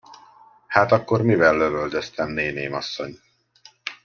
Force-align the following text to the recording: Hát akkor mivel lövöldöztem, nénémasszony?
Hát 0.67 0.91
akkor 0.91 1.21
mivel 1.21 1.57
lövöldöztem, 1.57 2.29
nénémasszony? 2.29 3.19